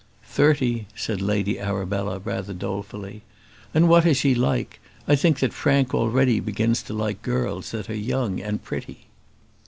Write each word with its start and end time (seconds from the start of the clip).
"Thirty," 0.25 0.87
said 0.95 1.21
Lady 1.21 1.59
Arabella, 1.59 2.17
rather 2.17 2.55
dolefully. 2.55 3.21
"And 3.71 3.87
what 3.87 4.03
is 4.03 4.17
she 4.17 4.33
like? 4.33 4.79
I 5.07 5.15
think 5.15 5.37
that 5.41 5.53
Frank 5.53 5.93
already 5.93 6.39
begins 6.39 6.81
to 6.89 6.93
like 6.95 7.21
girls 7.21 7.69
that 7.69 7.87
are 7.87 7.93
young 7.93 8.39
and 8.39 8.63
pretty." 8.63 9.05